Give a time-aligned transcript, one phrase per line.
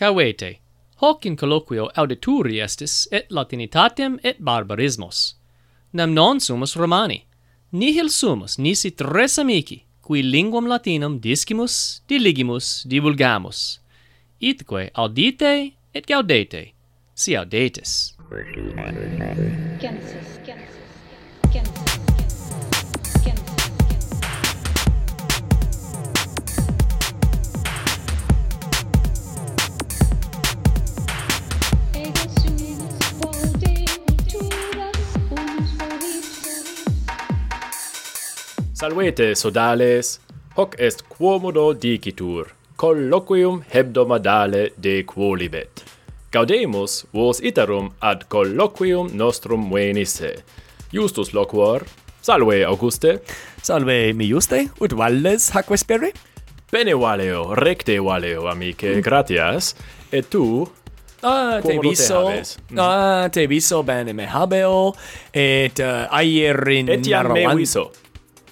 [0.00, 0.60] Cavete,
[1.02, 5.34] hoc in colloquio audituri estis et latinitatem et barbarismos.
[5.92, 7.26] Nam non sumus Romani,
[7.72, 13.80] nihil sumus nisi tres amici, qui linguam latinam discimus, diligimus, divulgamus.
[14.40, 16.72] Itque audite et gaudete,
[17.14, 18.16] si audetis.
[19.80, 20.80] Genesis, Genesis,
[21.52, 21.79] Genesis.
[38.80, 40.20] Salvete sodales,
[40.56, 42.46] hoc est quomodo dicitur,
[42.80, 45.82] colloquium hebdomadale de quolibet.
[46.32, 50.32] Gaudemus vos iterum ad colloquium nostrum venisse.
[50.94, 51.84] Justus loquor,
[52.22, 53.18] salve Auguste.
[53.60, 56.14] Salve mi juste, ut valles hac vespere?
[56.72, 59.04] Bene valeo, recte valeo, amice, mm.
[59.04, 59.74] gratias.
[60.10, 60.64] Et tu,
[61.22, 62.30] Ah, te viso.
[62.32, 62.40] Te.
[62.40, 62.78] Mm-hmm.
[62.80, 64.94] Ah, te viso bene me habeo
[65.34, 67.90] et uh, ayer in Etiam me viso.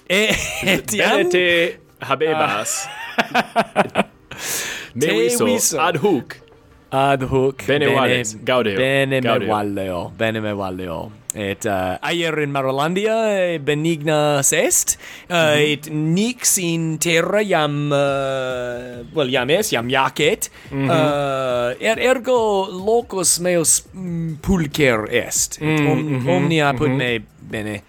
[0.09, 0.33] E
[0.89, 1.29] tiam...
[1.29, 2.87] te habebas.
[3.17, 4.05] Ah.
[4.95, 6.33] Me viso, viso ad hoc.
[6.89, 7.61] Ad hoc.
[7.67, 8.75] Bene, bene vales, gaudeo.
[8.75, 9.45] Bene gaudeo.
[9.45, 10.95] me valeo, oh, bene me valeo.
[10.95, 11.11] Oh.
[11.37, 14.97] Et uh, aer in Marolandia benigna est,
[15.29, 15.71] uh, mm -hmm.
[15.73, 20.89] et nix in terra iam, uh, well, iam es, iam jacet, mm -hmm.
[20.89, 26.29] uh, er, ergo locus meus mm, pulcher est, et mm, om, mm -hmm.
[26.29, 26.97] omnia put mhm.
[26.97, 27.81] me bene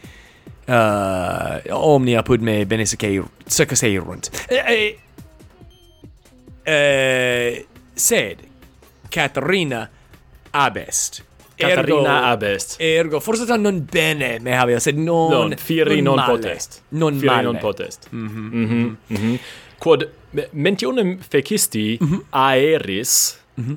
[0.71, 2.85] Uh, omni apud me bene
[6.63, 8.39] eh sed
[9.09, 9.91] Caterina
[10.51, 11.25] abest.
[11.57, 12.77] Caterina ergo, abest.
[12.79, 15.31] Ergo, forse tan non bene me havia, sed non...
[15.31, 16.39] Non, fieri non, non male.
[16.39, 16.83] potest.
[16.89, 17.43] Non fieri male.
[17.43, 18.07] non potest.
[18.13, 19.19] Mm mhm Mm -hmm.
[19.19, 19.35] Mm.
[19.79, 20.11] Quod
[20.53, 22.21] mentione fecisti mm -hmm.
[22.31, 23.41] aeris...
[23.61, 23.75] Mm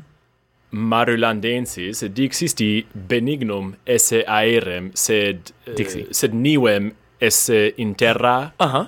[0.73, 6.01] Marulandensis dixisti benignum esse aerem sed eh, Dixi.
[6.01, 6.91] Uh, sed nivem
[7.21, 8.51] esse in terra.
[8.59, 8.79] Aha.
[8.79, 8.87] Uh -huh.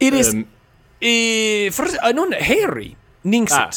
[0.00, 0.44] It is um,
[1.00, 3.58] e, for, uh, ah, non heri Ningsit.
[3.58, 3.70] Ah.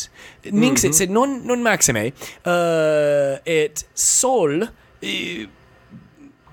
[0.51, 0.97] Ningsit, mm -hmm.
[0.97, 2.13] sed non, non maxime.
[2.45, 4.67] Uh, et sol...
[5.03, 5.47] Uh,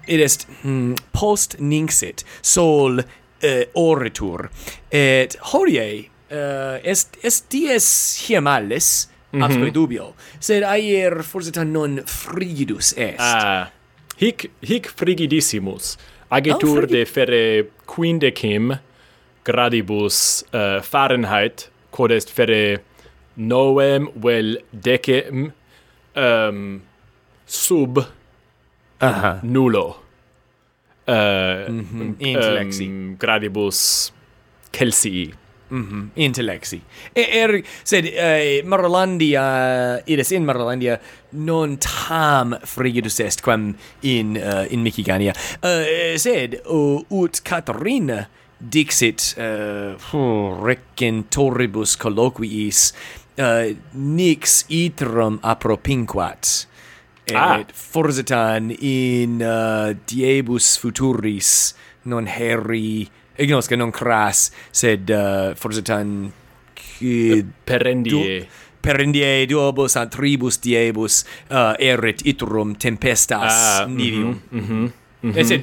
[0.09, 4.49] it est hmm, post ningsit sol uh, oritur
[4.91, 7.89] et hodie uh, est est dies
[8.25, 9.73] hiemalis mm -hmm.
[9.73, 13.21] dubio, sed aer forse non frigidus est.
[13.21, 13.71] Ah,
[14.17, 15.97] hic, hic frigidissimus,
[16.31, 18.79] agetur oh, frigid de fere quindecim
[19.45, 22.81] gradibus uh, Fahrenheit, quod est fere
[23.37, 25.53] novem vel decem
[26.17, 26.83] um,
[27.47, 27.99] sub
[29.01, 29.41] Aha.
[29.43, 29.87] nullo
[31.07, 31.87] uh, mm
[32.21, 32.83] -hmm.
[32.83, 34.13] um, gradibus
[35.71, 36.11] Mhm.
[36.17, 36.81] Mm
[37.15, 40.99] E, er sed uh, Marolandia is in Marolandia
[41.33, 45.35] non tam frigidus est quam in uh, in Micigania.
[45.63, 48.29] Uh, sed uh, ut Caterina
[48.61, 49.95] dixit uh,
[50.63, 52.93] recentoribus colloquiis
[53.39, 56.67] uh, nix iterum apropinquat.
[57.29, 57.61] Et ah.
[57.73, 61.75] forsitan in uh, diebus futuris
[62.09, 66.33] non heri ignos che non cras sed uh, forse tan
[67.65, 68.49] perendie.
[68.81, 74.31] perendie duobus ad tribus diebus eh, uh, erit iterum tempestas ah, mhm, nivium.
[74.31, 74.85] mm -hmm,
[75.23, 75.63] mm -hmm, et sed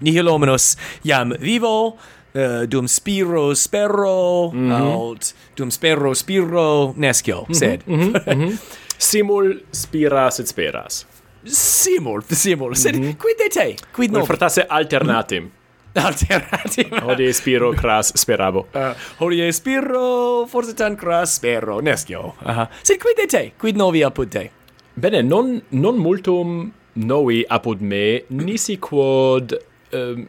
[0.00, 1.96] nihil hominos iam vivo
[2.34, 4.82] uh, dum spiro spero mm -hmm.
[4.82, 7.80] aut dum spero spiro nescio mm -hmm, sed.
[7.86, 8.58] mm -hmm, mm -hmm.
[8.98, 11.06] simul spiras et speras.
[11.44, 13.16] Simul simul sed mm -hmm.
[13.16, 13.76] quid de te?
[13.94, 15.42] Quid non fortasse alternatim.
[15.42, 15.61] mm -hmm
[16.00, 17.00] alternativa.
[17.04, 18.66] Hodie spiro cras sperabo.
[18.74, 22.34] Uh, hodie spiro forse tan cras spero, nescio.
[22.44, 22.68] Uh -huh.
[22.82, 23.52] Sed quid de te?
[23.58, 24.50] Quid novi apud te?
[24.94, 29.54] Bene, non, non multum novi apud me, nisi quod
[29.92, 30.28] ehm, um,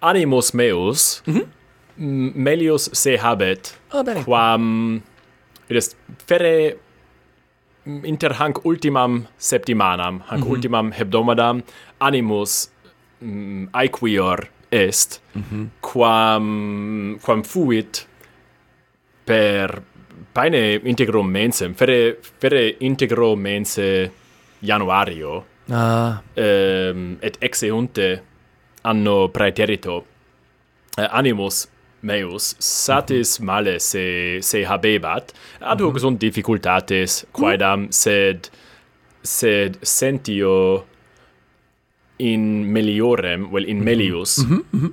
[0.00, 2.32] animus meus mm -hmm.
[2.34, 4.22] melius se habet, oh, bene.
[4.24, 5.02] quam
[5.68, 6.76] id est fere
[8.04, 10.52] inter hanc ultimam septimanam, hanc mm -hmm.
[10.52, 11.62] ultimam hebdomadam,
[11.98, 12.70] animus
[13.20, 15.66] mm, aequior est mm -hmm.
[15.80, 18.06] quam quam fuit
[19.24, 19.82] per
[20.32, 24.10] paene integrum mensem fere fere integro mense
[24.60, 26.22] januario ah.
[26.36, 28.22] um, et exeunte
[28.82, 30.04] anno praeterito
[30.98, 31.68] uh, animus
[32.00, 33.46] meus satis mm -hmm.
[33.46, 36.00] male se se habebat ad hoc mm -hmm.
[36.00, 38.48] sunt difficultates quaedam sed
[39.22, 40.84] sed sentio
[42.18, 43.84] in meliorem, vel in mhm.
[43.84, 44.62] melius, mm -hmm.
[44.72, 44.92] Mm -hmm.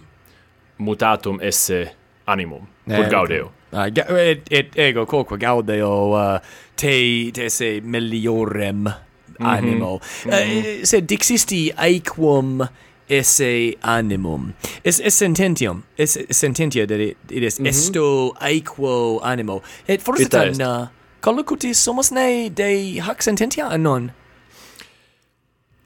[0.78, 1.92] mutatum esse
[2.26, 3.52] animum, eh, quod eh, gaudeo.
[3.74, 6.40] Uh, ga et, et ego quoque gaudeo uh,
[6.76, 8.94] te, te se meliorem mhm.
[9.40, 10.00] animo.
[10.26, 10.80] Mm -hmm.
[10.80, 12.68] uh, sed dixisti aequum
[13.10, 14.54] esse animum.
[14.84, 15.84] Es, es sententium.
[15.98, 17.70] Es, es sententia, that it is mm -hmm.
[17.70, 19.62] esto aequo animo.
[19.88, 20.88] Et forse tan uh,
[21.22, 24.12] collocutis somos ne de hac sententia anon?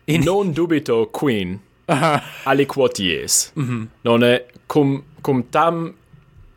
[0.07, 0.23] In...
[0.23, 1.59] Non dubito quin
[2.51, 3.51] aliquoties.
[3.55, 3.87] Mm -hmm.
[4.01, 5.93] Non è cum cum tam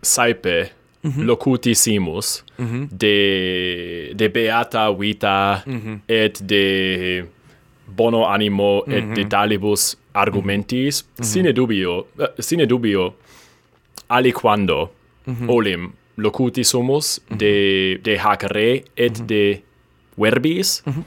[0.01, 0.71] saipe
[1.03, 1.25] mm -hmm.
[1.25, 2.89] locutissimus mm -hmm.
[2.91, 5.99] de de beata vita mm -hmm.
[6.07, 6.65] et de
[7.97, 9.15] bono animo et mm -hmm.
[9.15, 11.25] de talibus argumentis mm -hmm.
[11.25, 13.15] sine dubio uh, sine dubio
[14.09, 14.91] aliquando
[15.27, 15.51] mm -hmm.
[15.51, 17.39] olim locutissumus mm -hmm.
[17.39, 17.55] de
[18.05, 19.27] de hac re et mm -hmm.
[19.27, 19.63] de
[20.19, 21.03] verbis mm -hmm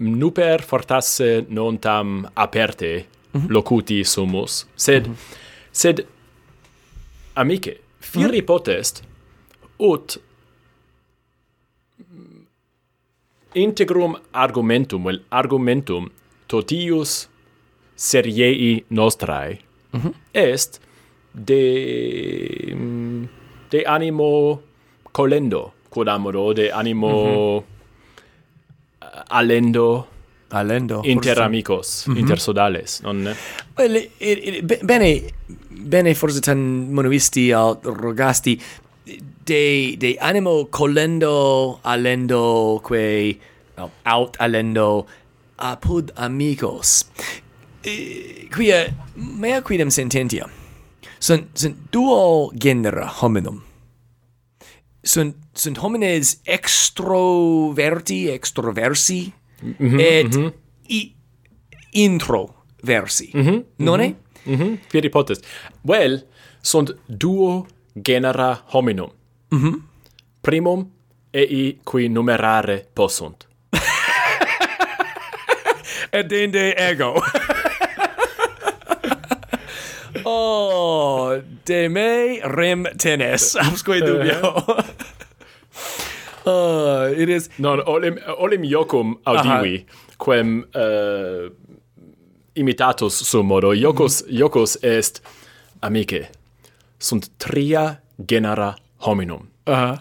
[0.00, 3.50] nuper fortasse non tam aperte mm -hmm.
[3.50, 5.36] locuti sumus, sed, mm -hmm.
[5.70, 6.06] sed
[7.34, 8.44] amice, firi mm -hmm.
[8.46, 9.02] potest,
[9.78, 10.20] ut
[13.54, 16.08] integrum argumentum, vel argumentum
[16.46, 17.28] totius
[17.96, 19.58] seriei nostrae,
[19.92, 20.12] mm -hmm.
[20.32, 20.80] est
[21.34, 21.64] de,
[23.70, 24.60] de animo
[25.12, 27.10] colendo, quod amoro, de animo...
[27.10, 27.79] Mm -hmm
[29.28, 30.06] alendo
[30.50, 31.46] alendo inter forse...
[31.46, 32.18] amicos mm -hmm.
[32.18, 33.28] inter sodales non
[33.78, 35.22] well, it, it, bene
[35.68, 38.60] bene forse tan monoisti al rogasti.
[39.44, 43.40] De de animo colendo alendo quei
[43.76, 45.06] no, out alendo
[45.56, 47.06] apud amicos
[48.54, 50.46] quia mea quidem sententia
[51.18, 53.62] sunt sunt duo genera hominum.
[55.02, 60.52] Sunt sunt homines extroverti, extroversi, mm -hmm, et mm -hmm.
[60.88, 61.14] i,
[61.92, 64.14] introversi, mm -hmm, nonne?
[64.44, 65.08] Mm -hmm.
[65.08, 65.46] Potest.
[65.84, 66.22] Well,
[66.62, 67.66] sunt duo
[68.02, 69.10] genera hominum.
[69.50, 69.80] Mm -hmm.
[70.40, 70.90] Primum,
[71.30, 73.48] ei qui numerare possunt.
[76.12, 77.14] et Edende ego.
[80.24, 83.56] oh, de me rem tenes.
[83.56, 84.64] Absque dubio.
[84.78, 85.19] Eh.
[86.46, 89.98] Uh, it is non olim olim iocum audivi Aha.
[90.24, 91.50] quem eh, uh,
[92.54, 94.38] imitatus sumodo iocus mm.
[94.38, 95.22] iocus est
[95.82, 96.28] amice
[96.98, 97.96] sunt tria
[98.28, 98.74] genera
[99.06, 99.98] hominum uh -huh.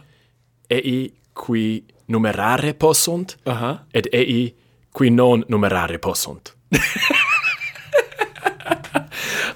[0.69, 3.77] ei qui numerare possunt uh -huh.
[3.93, 4.55] et ei
[4.97, 6.53] qui non numerare possunt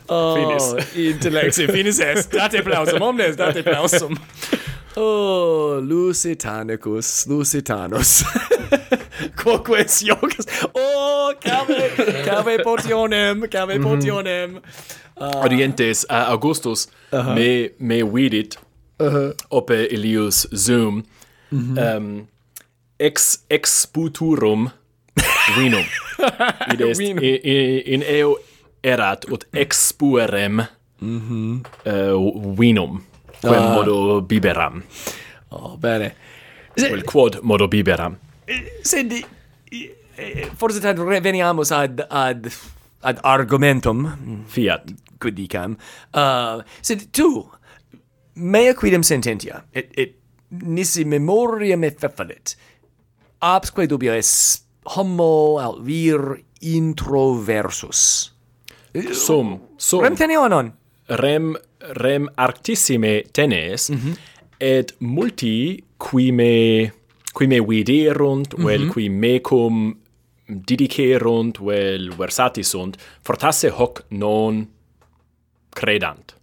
[0.08, 0.96] oh, finis.
[0.96, 2.32] Intellecti, finis est.
[2.32, 4.18] Date plausum, omnes, date plausum.
[4.96, 8.24] Oh, Lusitanicus, Lusitanus.
[9.36, 10.06] Quoque es.
[10.76, 13.84] Oh, cave, cave potionem, cave mhm.
[13.84, 14.62] potionem.
[15.18, 17.36] Uh, Orientes uh, Augustus uh -huh.
[17.36, 18.58] me me vidit
[19.00, 19.34] uh -huh.
[19.50, 21.04] ope Ilius Zoom
[21.52, 21.98] mm -hmm.
[21.98, 22.28] um,
[23.00, 24.70] ex exputurum
[25.56, 25.86] vinum.
[26.74, 27.24] Id est vinum.
[27.24, 28.38] in, in eo
[28.84, 30.66] erat ut expuerem
[31.02, 31.62] mm -hmm.
[32.16, 33.04] uh, vinum
[33.44, 33.74] quem ah.
[33.74, 34.84] modo biberam.
[35.50, 36.16] Oh, bene.
[36.76, 36.90] Se...
[36.90, 38.18] Quel quod modo biberam.
[38.46, 39.24] Eh, senti,
[39.70, 42.52] eh, eh, forse reveniamo ad, ad,
[43.02, 44.46] ad argumentum.
[44.46, 44.94] Fiat.
[45.20, 45.78] Quid dicam.
[46.12, 47.48] Uh, senti, tu,
[48.36, 50.18] mea quidem sententia, et, et
[50.50, 52.56] nisi memoriam effeffalit,
[53.40, 54.64] absque dubio es
[54.96, 58.32] homo aut vir introversus.
[59.14, 60.04] Sum, sum.
[60.04, 60.16] Rem
[60.50, 60.74] non?
[61.16, 64.16] rem rem arctissime tenes mm -hmm.
[64.60, 66.92] et multi qui me
[67.34, 68.66] qui me viderunt mhm.
[68.66, 68.94] vel mm -hmm.
[68.94, 69.96] qui mecum
[70.48, 74.68] didicerunt vel versati sunt fortasse hoc non
[75.70, 76.36] credant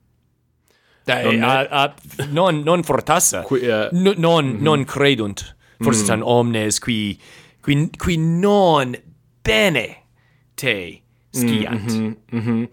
[1.07, 1.95] non, eh, a, a,
[2.31, 4.63] non non fortasse qui, uh, N non mm -hmm.
[4.63, 6.23] non credunt forse mm -hmm.
[6.39, 7.19] omnes qui
[7.65, 8.97] qui qui non
[9.43, 9.97] bene
[10.55, 12.69] te mm-hmm, sciant mm -hmm, mm -hmm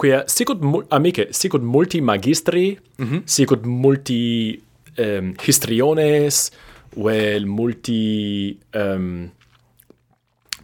[0.00, 3.20] quia sicut mul, amice sicut multi magistri mm -hmm.
[3.24, 4.56] sicut multi
[4.98, 6.50] um, histriones
[6.96, 9.30] vel multi um,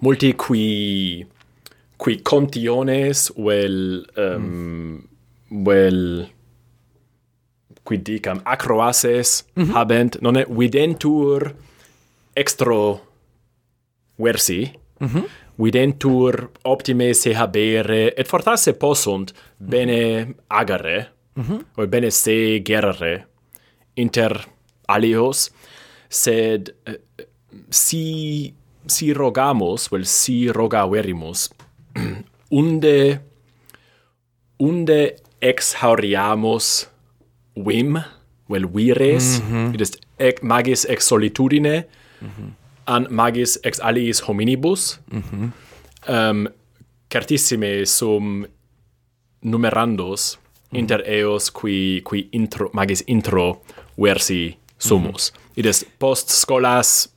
[0.01, 1.27] multi qui
[1.97, 5.03] qui contiones vel um, ehm,
[5.51, 5.65] mm.
[5.65, 6.01] vel
[7.85, 9.73] qui dicam acroaces mm -hmm.
[9.75, 11.55] habent non è videntur
[12.33, 13.01] extro
[14.17, 15.25] versi mm -hmm
[15.59, 21.65] videntur optime se habere et fortasse possunt bene agare mm -hmm.
[21.77, 23.27] o bene se gerare
[23.97, 24.47] inter
[24.89, 25.51] alios
[26.09, 27.01] sed eh,
[27.71, 28.55] si
[28.87, 31.51] si rogamus vel si rogaverimus
[32.61, 33.21] unde
[34.59, 36.89] unde exhauriamus
[37.57, 37.99] vim
[38.49, 39.81] vel vires mm -hmm.
[39.81, 41.85] est ec magis ex solitudine
[42.21, 45.51] mm -hmm an magis ex aliis hominibus mm -hmm.
[46.15, 46.49] um,
[47.13, 48.47] certissime sum
[49.43, 50.39] numerandos
[50.71, 50.79] mhm.
[50.79, 53.63] inter eos qui qui intro magis intro
[53.99, 55.59] versi sumus mm -hmm.
[55.61, 57.09] id est post scholas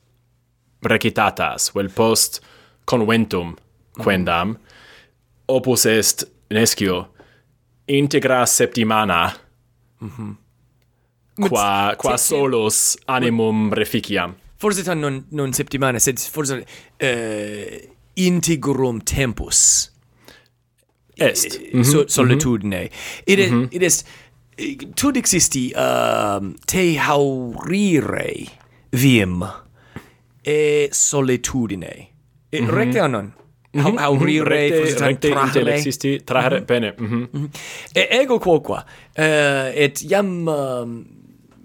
[0.82, 2.40] recitatas vel post
[2.84, 3.56] conventum mhm.
[4.04, 5.56] quendam mm -hmm.
[5.56, 7.06] opus est nescio
[7.86, 9.32] integra septimana
[10.00, 10.34] mm -hmm.
[11.48, 16.52] qua qua solos animum reficiam forse tan non, non settimana, sed forse
[17.00, 17.78] uh,
[18.14, 19.90] integrum tempus.
[21.16, 21.58] Est.
[21.58, 21.84] Mm -hmm.
[21.84, 22.08] so, mhm.
[22.08, 22.80] solitudine.
[22.80, 23.22] Mm -hmm.
[23.26, 24.04] It, is, it is
[24.94, 28.48] tud existi um, te haurire
[28.92, 29.44] vim
[30.42, 32.08] e solitudine.
[32.52, 32.74] Mm -hmm.
[32.74, 33.32] Recte anon?
[33.72, 33.98] Mm -hmm.
[33.98, 34.78] Haurire, mm -hmm.
[34.78, 35.74] forse tan trahre.
[35.74, 36.66] existi, trahre, mhm.
[36.66, 36.94] bene.
[36.98, 37.48] Mm -hmm.
[37.94, 38.84] E ego quoqua,
[39.18, 40.48] uh, eh, et iam...
[40.48, 41.20] Um,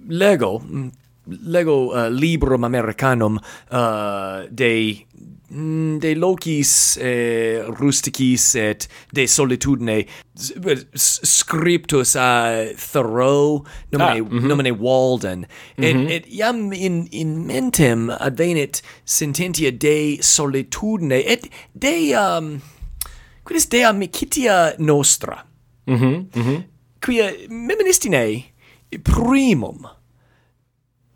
[0.07, 0.91] lego mm,
[1.27, 3.39] lego uh, librum americanum
[3.71, 5.05] uh, de
[5.49, 10.05] mm, de locis eh, rusticis et de solitudine
[10.95, 14.47] scriptus a Thoreau nomine, ah, mm -hmm.
[14.47, 15.39] nomine Walden.
[15.39, 15.85] Mm -hmm.
[15.85, 16.07] et, mhm.
[16.07, 22.61] et iam in, in mentem advenit sententia de solitudine et de um,
[23.45, 25.45] quidis de amicitia nostra?
[25.87, 26.27] Mm mhm.
[26.35, 26.63] Mm
[27.05, 28.43] quia meministine
[29.03, 29.85] primum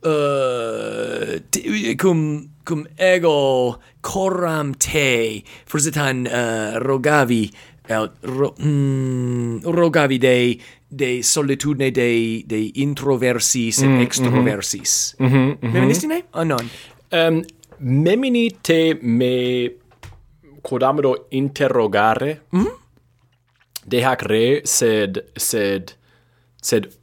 [0.03, 7.49] uh, te, cum cum ego coram te forsitan uh, rogavi
[7.89, 15.15] aut ro, mm, rogavi de de solitudine de de introversis mm, et extroversis.
[15.17, 15.71] Mm -hmm, mm
[16.33, 16.69] -hmm.
[17.11, 17.43] um,
[17.79, 19.71] memini te me
[20.61, 22.73] quodamdo ah, interrogare mm -hmm.
[23.85, 25.95] de hac re sed sed
[26.61, 26.98] sed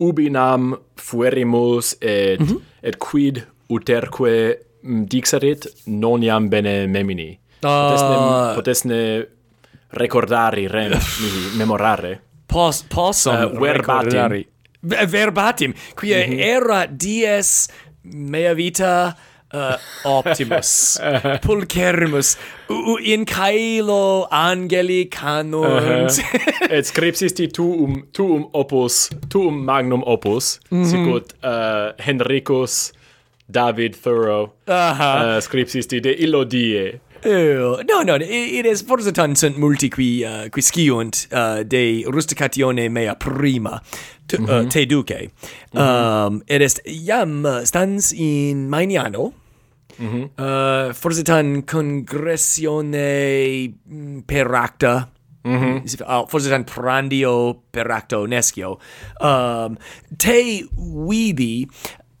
[0.00, 2.60] ubi nam fuerimus et mm -hmm.
[2.82, 8.54] et quid uterque mm, dixerit non iam bene memini potesne uh...
[8.54, 9.26] potesne
[9.92, 10.92] recordari rem
[11.22, 14.48] mihi memorare pos possum uh, eh, verbatim recordari.
[15.10, 16.40] verbatim quia mm -hmm.
[16.40, 17.68] era dies
[18.02, 19.14] mea vita
[19.54, 20.98] uh, Optimus,
[21.44, 22.36] Pulchermus,
[22.68, 25.66] u, u in caelo angeli canunt.
[25.66, 26.70] Uh -huh.
[26.70, 30.90] Et scripsisti tuum, tuum opus, tuum magnum opus, mm -hmm.
[30.90, 32.92] sicut uh, Henricus
[33.48, 35.36] David Thoreau uh -huh.
[35.36, 37.00] uh, scripsisti de illo die.
[37.24, 42.04] Uh, no, no, it is forse tant sunt multi qui, uh, qui sciunt uh, de
[42.06, 43.82] rusticatione mea prima
[44.26, 44.50] t- mm -hmm.
[44.50, 44.68] uh, mhm.
[44.68, 45.30] te duce.
[45.72, 46.26] Mm -hmm.
[46.26, 49.32] um, et est, iam uh, stans in Mainiano,
[49.98, 50.28] Mm -hmm.
[50.38, 53.72] uh, forse tan congressione
[54.26, 55.08] per acta
[55.42, 55.80] Mm -hmm.
[56.04, 58.78] uh, oh, forse tan prandio per acto nescio
[59.20, 59.76] um,
[60.16, 60.68] te
[61.08, 61.66] vidi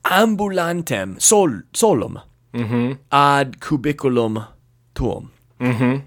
[0.00, 2.22] ambulantem sol solum
[2.52, 2.96] mm -hmm.
[3.08, 4.46] ad cubiculum
[4.92, 6.00] tuum mm -hmm.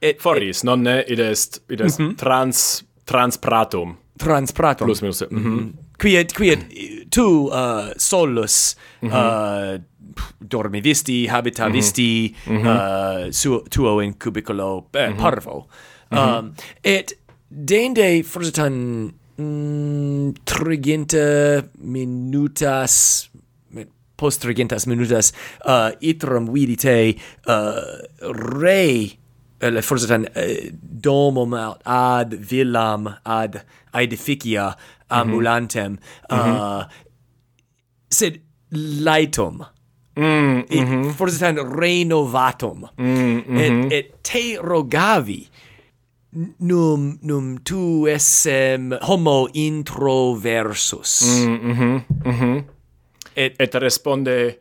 [0.00, 2.16] et, Foris, et, nonne id est id est mm -hmm.
[2.16, 5.72] trans trans pratum trans pratum plus minus mm -hmm.
[5.98, 6.60] Quiet quiet
[7.10, 9.14] tu uh, solus mm -hmm.
[9.14, 9.80] uh,
[10.40, 12.62] dormivisti, habitavisti, mm -hmm.
[12.62, 13.26] Mm-hmm.
[13.26, 15.22] uh, su, tuo in cubiculo eh, mm -hmm.
[15.22, 15.66] parvo.
[16.10, 16.28] Mm-hmm.
[16.28, 16.62] Um, mm -hmm.
[16.82, 17.18] et
[17.48, 23.30] dende forsitan mm, triginta minutas
[24.16, 25.32] post trigintas minutas
[25.66, 26.96] uh, iterum vidi te
[27.46, 27.74] uh,
[28.30, 29.10] re
[29.60, 33.60] uh, forsitan uh, eh, domum ad, ad villam ad
[33.92, 35.18] aedificia mm-hmm.
[35.18, 35.98] ambulantem mm
[36.30, 36.56] -hmm.
[36.56, 36.84] uh,
[38.10, 38.40] sed
[39.06, 39.64] laitum
[40.16, 41.12] Mm, mm -hmm.
[41.12, 42.88] Forse tan renovatum.
[42.98, 43.60] Mm, mm -hmm.
[43.60, 43.92] et, mm-hmm.
[43.92, 45.48] et te rogavi
[46.58, 51.22] num num tu essem homo introversus.
[51.22, 52.00] Mm, -hmm.
[52.24, 52.64] mm
[53.36, 54.58] Et et responde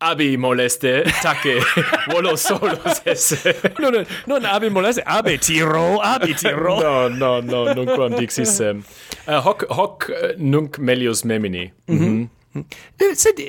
[0.00, 1.60] abi moleste tace
[2.12, 3.54] volo solos esse.
[3.80, 6.80] no, no, non abi moleste, abi tiro, abi tiro.
[6.80, 8.78] no, no, no, nunquam dixissem.
[9.26, 11.72] Uh, eh, hoc, hoc eh, nunc melius memini.
[11.88, 12.00] Mm -hmm.
[12.00, 12.28] Mm -hmm.
[12.96, 13.40] Eh, sed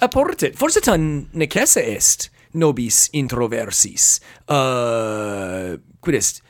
[0.00, 4.20] apporte, forse tan necesse est nobis introversis.
[4.48, 6.42] Uh, quid est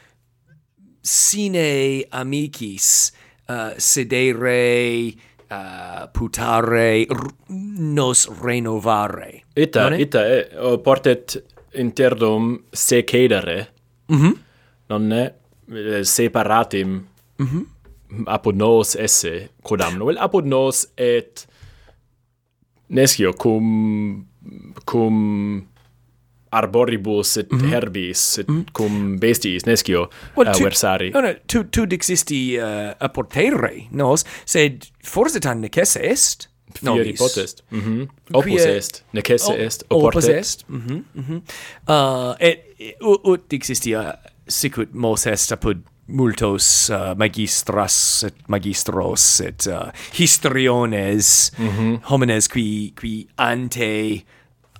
[1.05, 3.13] sine amicis
[3.47, 5.13] eh, uh, sedere
[5.51, 7.07] uh, putare
[7.49, 9.43] nos renovare.
[9.55, 10.01] Ita, None?
[10.01, 11.37] ita, e, eh, portet
[11.75, 13.69] interdum se cedere,
[14.09, 14.35] mm -hmm.
[14.89, 15.35] nonne
[16.03, 16.89] separatim
[17.37, 17.65] mm -hmm.
[18.27, 21.47] apud nos esse, codam novel, apud nos et
[22.89, 24.27] nescio cum
[24.85, 25.67] cum
[26.55, 27.71] arboribus et mm -hmm.
[27.73, 28.73] herbis et mm -hmm.
[28.73, 31.11] cum bestiis nescio well, uh, tu, versari.
[31.11, 36.49] No, no, tu, tu dixisti uh, apportere nos, sed forse tan necesse est.
[36.75, 37.19] Fieri nobis.
[37.19, 37.63] potest.
[37.71, 38.09] Mm -hmm.
[38.33, 40.25] Opus Quia, est, necesse o, est, oportet.
[40.25, 41.41] Opus est, mm -hmm, mm -hmm.
[41.89, 42.59] Uh, et
[43.01, 44.13] ut ut dixistia uh,
[44.49, 52.01] sicut mos est apud multos uh, magistras et magistros et uh, histriones mm -hmm.
[52.11, 54.25] homines qui qui ante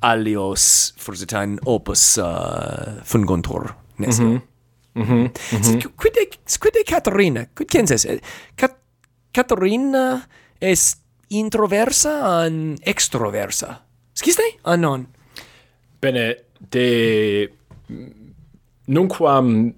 [0.01, 4.41] alios forsitan opus uh, fungontur nesse mm -hmm.
[4.95, 5.91] Mm -hmm.
[5.97, 6.15] Quid,
[6.61, 7.47] quid Caterina?
[7.55, 8.05] Quid censes?
[8.05, 8.21] Eh,
[8.57, 8.77] Cat
[9.33, 10.23] Caterina
[10.61, 13.83] est introversa an extroversa?
[14.13, 14.43] Sciste?
[14.63, 15.07] Ah, non.
[16.01, 16.37] Bene,
[16.71, 17.51] de...
[17.89, 18.35] Mm,
[18.87, 19.75] nunquam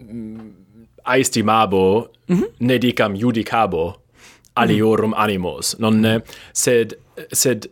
[0.00, 0.52] Mm,
[1.04, 3.16] aestimabo mm -hmm.
[3.16, 4.00] judicabo
[4.54, 5.24] aliorum mm -hmm.
[5.24, 6.20] animos non eh,
[6.52, 6.98] sed
[7.32, 7.70] sed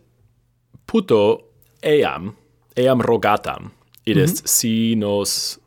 [0.85, 1.43] puto
[1.81, 2.33] eam
[2.75, 3.69] eam rogatam
[4.05, 4.47] id est mm -hmm.
[4.47, 5.59] si nos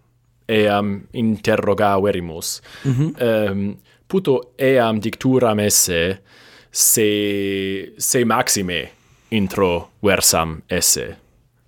[0.48, 3.50] eam interrogaverimus mm -hmm.
[3.52, 3.76] um,
[4.08, 6.18] puto eam dicturam esse
[6.70, 7.08] se
[7.98, 8.88] se maxime
[9.30, 11.16] intro versam esse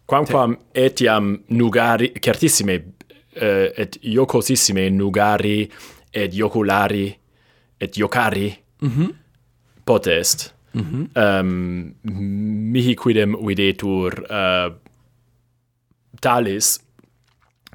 [0.06, 2.84] quamquam etiam nugari certissime
[3.36, 5.70] uh, et iocosissime nugari
[6.12, 7.18] et ioculari
[7.80, 9.10] et iocari mm -hmm.
[9.84, 11.40] potest mm -hmm.
[11.40, 11.94] um,
[12.72, 14.72] mihi quidem videtur uh,
[16.20, 16.80] talis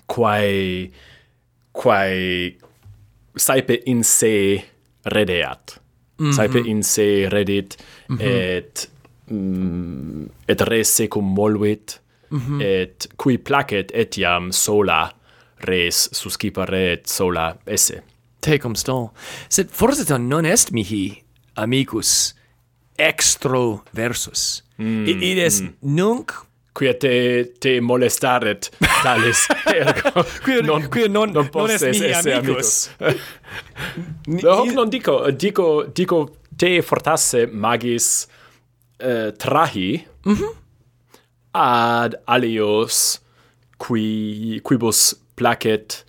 [0.08, 0.92] quae
[1.74, 2.58] quae
[3.36, 4.64] saepe in se
[5.06, 5.80] redeat
[6.20, 6.34] mm -hmm.
[6.36, 7.78] saepe in se redit
[8.10, 8.22] mm -hmm.
[8.22, 8.90] et
[9.32, 12.62] mm, et res secum molvit mm -hmm.
[12.62, 15.17] et qui placet etiam sola
[15.60, 18.04] res susciparet sola esse.
[18.40, 19.12] Te sto.
[19.50, 21.24] sed forsitan non est mihi,
[21.56, 22.36] amicus,
[22.98, 24.64] extroversus.
[24.78, 25.74] Mm, I, id est mm.
[25.82, 26.48] nunc
[26.78, 27.14] quia te
[27.60, 28.70] te molestaret
[29.02, 33.24] tales ergo quia non quia non non posses non est esse amicus, amicus.
[34.44, 36.20] no, hoc non dico dico dico
[36.56, 38.28] te fortasse magis
[39.02, 40.54] uh, trahi mm -hmm.
[41.52, 43.20] ad alios
[43.78, 46.04] qui quibus placet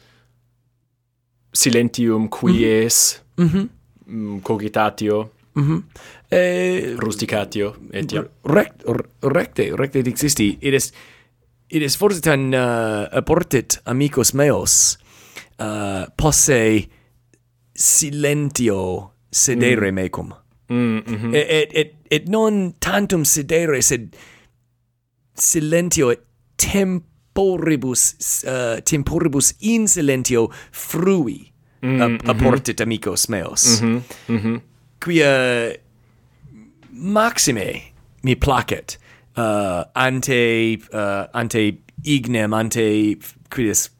[1.52, 3.44] silentium quies mhm.
[3.46, 3.68] Mhm.
[4.06, 4.42] mm -hmm.
[4.42, 5.82] cogitatio mm -hmm.
[6.30, 8.82] eh, rusticatio etiam rect,
[9.22, 10.92] recte recte dixisti it is
[11.70, 14.98] it is forsitan uh, eh, abortit amicos meos
[15.58, 16.88] eh, uh, posse
[17.74, 19.94] silentio sedere mm.
[19.94, 20.32] mecum
[20.68, 21.34] mm, mm -hmm.
[21.34, 24.16] et, et, et non tantum sedere sed
[25.34, 26.22] silentio et
[26.56, 32.02] tempo temporibus uh, temporibus in silentio frui mm, -hmm.
[32.02, 32.30] ap mm-hmm.
[32.30, 34.02] apportit amicos meos mm -hmm.
[34.28, 34.60] Mm -hmm.
[35.04, 35.32] quia
[36.92, 37.82] maxime
[38.22, 38.98] mi placet
[39.36, 43.16] uh, ante uh, ante ignem ante
[43.54, 43.90] quidis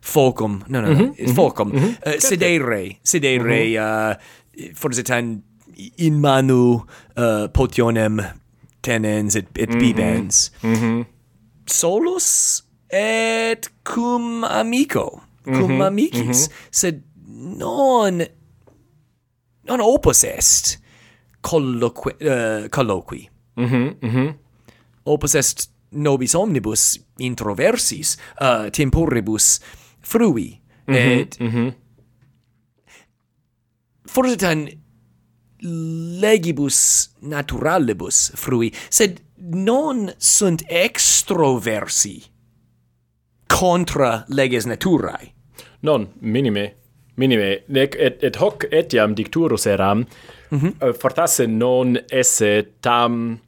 [0.00, 1.34] focum no no, no mm -hmm.
[1.34, 2.14] focum mm -hmm.
[2.14, 4.16] uh, sedere sedere mm -hmm.
[4.60, 5.42] uh, forse tan
[5.96, 6.74] in manu
[7.16, 8.20] uh, potionem
[8.82, 9.80] tenens et, et mm -hmm.
[9.80, 11.15] bibens mm -hmm
[11.70, 16.68] solus et cum amico cum mm -hmm, amicis mm -hmm.
[16.70, 17.02] sed
[17.58, 18.22] non
[19.68, 20.78] non opus est
[21.40, 24.34] colloqui uh, colloqui mm -hmm, mm -hmm.
[25.04, 29.60] opus est nobis omnibus introversis uh, temporibus
[30.00, 31.72] frui mm -hmm, et mm -hmm.
[34.06, 34.68] forsitan
[36.20, 42.22] legibus naturalibus frui sed non sunt extroversi
[43.46, 45.32] contra leges naturae.
[45.80, 46.74] Non, minime.
[47.14, 47.62] Minime.
[47.66, 50.06] Nec et, et hoc etiam dicturus eram,
[50.50, 50.94] mm -hmm.
[50.98, 53.40] fortasse non esse tam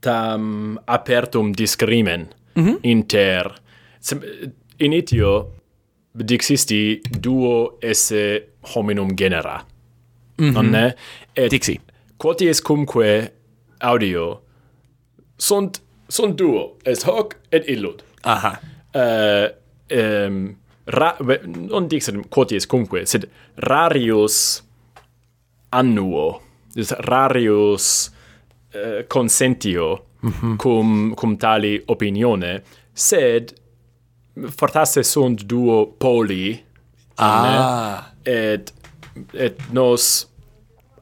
[0.00, 2.78] tam apertum discrimen mm -hmm.
[2.82, 3.60] inter
[4.78, 5.52] initio
[6.12, 9.64] dixisti duo esse hominum genera.
[10.38, 10.52] Mm -hmm.
[10.52, 10.94] Non ne?
[11.34, 11.80] Et Dixi.
[12.16, 13.32] Quoties cumque
[13.80, 14.47] audio
[15.38, 18.52] sunt sunt duo es hoc et illud aha
[18.94, 19.46] uh,
[19.98, 21.16] um, ra,
[21.54, 23.28] non dixit quoties cumque sed
[23.68, 24.62] rarius
[25.70, 26.28] annuo
[26.74, 28.10] is rarius
[28.74, 30.56] uh, consentio mm -hmm.
[30.56, 33.54] cum cum tali opinione sed
[34.56, 36.64] fortasse sunt duo poli
[37.16, 38.12] ah.
[38.22, 38.72] Et
[39.32, 40.28] et nos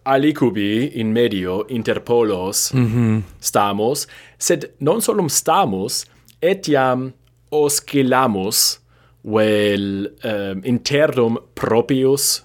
[0.06, 4.06] alicubi in medio inter polos mm -hmm.
[4.38, 6.06] sed non solum stamos,
[6.40, 7.12] etiam
[7.50, 8.80] oscillamus
[9.24, 12.44] vel um, internum propius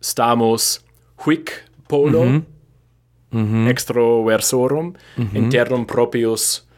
[0.00, 0.80] stamus
[1.24, 2.42] huic polo mm -hmm.
[3.30, 3.68] Mm -hmm.
[3.68, 5.36] extroversorum mm -hmm.
[5.36, 6.68] internum propius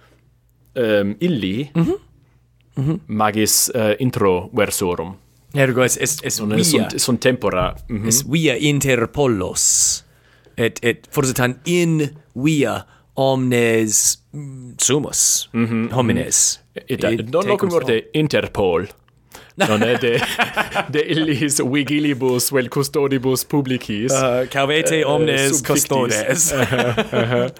[0.74, 1.98] um, ehm, illi mm -hmm.
[2.76, 2.98] Mm -hmm.
[3.06, 5.14] magis eh, uh, introversorum
[5.54, 8.08] Ergo es es es non via, sunt sunt tempora mm -hmm.
[8.08, 10.04] es via inter pollos
[10.56, 14.22] et et forse tan in via omnes
[14.78, 15.92] sumus mm -hmm.
[15.92, 18.88] homines et, et, et non locum morte interpol
[19.68, 20.20] non è de
[20.94, 25.88] de illis vigilibus vel custodibus publicis uh, cavete eh, omnes uh, subfictis.
[25.88, 27.50] custodes uh -huh, uh -huh.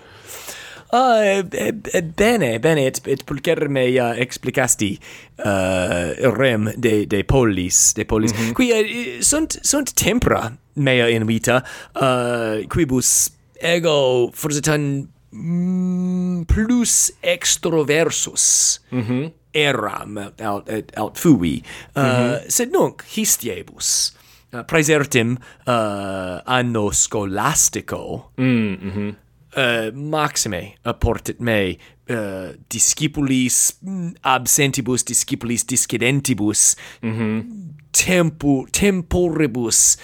[0.93, 4.97] Ah, eh, eh, eh, bene, bene, et, et pulcher mea explicasti
[5.39, 8.35] uh, rem de, de polis, de polis.
[8.35, 8.55] Mm -hmm.
[8.59, 11.63] Qui uh, sunt, sunt tempra mea in vita,
[11.95, 19.33] uh, quibus ego forsitan mm, plus extroversus mm -hmm.
[19.51, 21.63] eram aut, aut fui,
[21.95, 22.43] uh, mm -hmm.
[22.47, 24.13] sed nunc histiebus.
[24.53, 29.15] Uh, praesertim uh, anno scholastico mm -hmm
[29.57, 31.77] uh, maxime eh, apportit me
[32.11, 37.43] uh, eh, discipulis mm, absentibus discipulis discedentibus mm -hmm.
[37.91, 39.99] tempo temporibus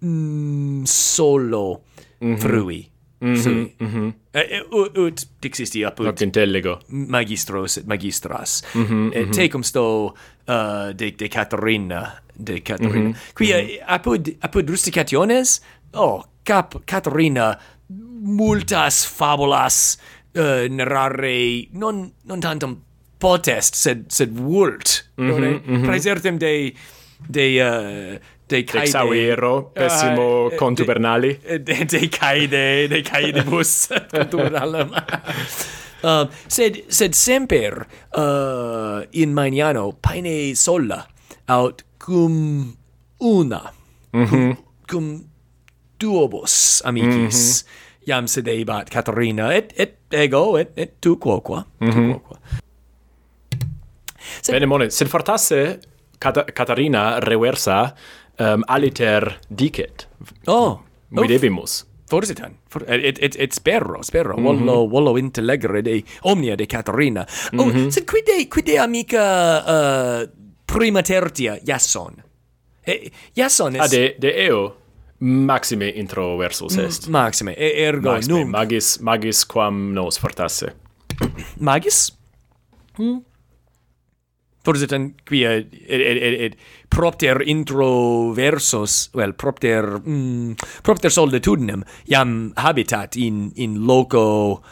[0.00, 1.82] mm, solo
[2.20, 2.38] mm -hmm.
[2.40, 2.88] frui
[3.22, 3.74] Mm -hmm, sui.
[3.78, 4.74] Mm -hmm.
[4.74, 6.80] ut, ut dixisti apud Hoc intellego.
[6.88, 8.64] magistros et magistras.
[8.74, 9.30] Mm -hmm, mm.
[9.30, 12.18] Tecum sto uh, de, de Caterina.
[12.34, 13.08] De Caterina.
[13.08, 13.40] Mm -hmm.
[13.40, 13.82] Mm -hmm.
[13.86, 17.58] apud, apud rusticationes, oh, cap Caterina
[18.22, 19.98] multas fabulas
[20.34, 22.76] eh, uh, narrare non non tantum
[23.18, 25.84] potest sed sed vult mm -hmm, mm -hmm.
[25.84, 26.74] praesertem de eh,
[27.28, 34.90] de uh, de caide Exauero, pessimo uh, contubernali de, de, de caide de caidibus contubernalem
[36.02, 41.06] um, uh, sed sed semper uh, in maniano paine sola
[41.46, 42.76] aut cum
[43.18, 43.72] una
[44.12, 44.30] mm -hmm.
[44.30, 44.56] cum,
[44.86, 45.24] cum
[45.98, 47.62] duobus amicis.
[47.62, 51.92] Mm -hmm iam sedebat Caterina et et ego et et tu quoqua mm -hmm.
[51.92, 52.12] tu mhm.
[52.12, 52.38] quoqua
[54.42, 55.80] sed, Bene mone, sed fortasse
[56.22, 57.94] Cat Caterina reversa
[58.38, 60.06] um, aliter dicet.
[60.46, 61.82] Oh, videbimus.
[61.82, 62.58] Oh, Forsitan.
[62.68, 64.36] For, et, et, et spero, spero.
[64.36, 64.44] Mm -hmm.
[64.44, 67.26] Vollo, vollo intellegere de omnia de Caterina.
[67.58, 67.90] Oh, mm -hmm.
[67.90, 69.24] sed quide, quide amica
[69.66, 70.28] uh,
[70.66, 72.22] prima tertia, Jason?
[72.86, 74.74] Eh, Jason est Ah, de, de eo?
[75.22, 77.06] maxime introversus est.
[77.06, 78.50] M maxime, e ergo maxime, nunc.
[78.50, 80.72] Magis, magis quam nos fortasse.
[81.60, 82.10] magis?
[82.98, 83.20] Mm.
[84.62, 86.58] Forsitan quia et, et, et, et
[86.90, 90.54] propter introversus, well, propter, mm,
[90.86, 94.62] propter solitudinem, iam habitat in, in loco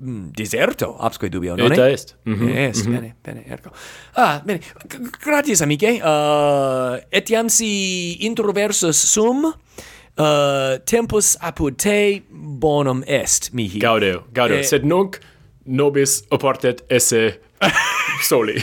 [0.00, 2.56] Mm, deserto absque dubio non Eta est mm -hmm.
[2.56, 3.00] est mm -hmm.
[3.00, 3.70] bene bene ergo
[4.14, 13.02] ah bene G gratis amiche uh, etiam si introversus sum uh, tempus apud te bonum
[13.06, 15.18] est mihi gaudeo gaudeo eh, sed nunc
[15.64, 17.40] nobis oportet esse
[18.28, 18.62] soli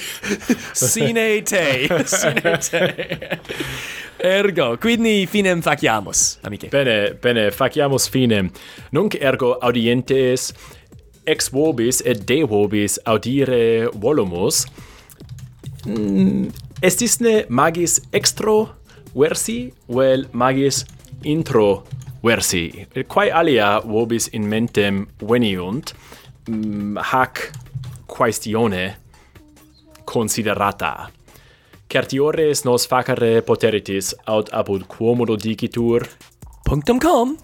[0.74, 3.40] sine te sine te
[4.18, 6.70] Ergo, quidni finem faciamus, amice.
[6.72, 8.50] Bene, bene, faciamus finem.
[8.92, 10.54] Nunc ergo audientes
[11.26, 14.66] ex vobis et de vobis audire volumus
[15.86, 16.50] mm,
[16.86, 18.58] estis ne magis extro
[19.16, 20.84] versi vel magis
[21.24, 21.84] intro
[22.26, 22.88] versi.
[23.08, 25.94] Quae alia vobis in mentem veniunt
[26.50, 27.52] mm, hac
[28.08, 28.96] quaestione
[30.06, 31.10] considerata.
[31.90, 36.08] Certiores nos facere poteritis aut apud quomodo dicitur.
[36.66, 37.38] Punctum com.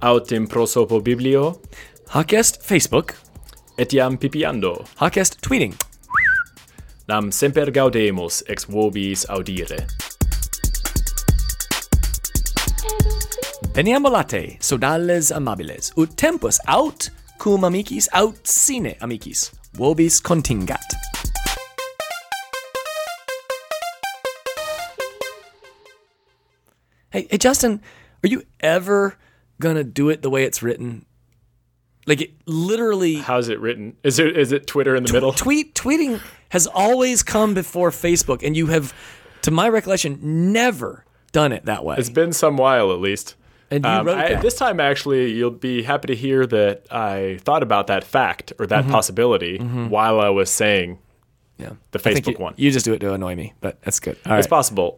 [0.00, 1.60] Autem prosopo biblio.
[2.14, 2.30] Hac
[2.62, 3.16] Facebook,
[3.76, 5.74] etiam pipiando Hackest tweeting.
[7.08, 9.84] nam semper gaudemus ex vobis audire
[13.74, 20.86] Veniam volate, sodales amabiles, ut tempus aut cum amicis, aut sine amicis, vobis contingat.
[27.10, 27.80] Hey, hey, Justin,
[28.22, 29.18] are you ever
[29.58, 31.06] gonna do it the way it's written?
[32.06, 35.74] Like it literally how's it written is it is it twitter in the middle tweet
[35.74, 38.92] tweeting has always come before Facebook, and you have,
[39.42, 40.18] to my recollection,
[40.52, 41.96] never done it that way.
[41.98, 43.34] it's been some while at least
[43.70, 44.42] And you Um, wrote I- that.
[44.42, 48.66] this time actually you'll be happy to hear that i thought about that fact or
[48.66, 48.86] Mm-hmm.
[48.86, 50.98] that possibility while i was saying
[51.56, 52.54] yeah, the Facebook you, one.
[52.56, 54.16] You just do it to annoy me, but that's good.
[54.26, 54.50] All it's right.
[54.50, 54.92] possible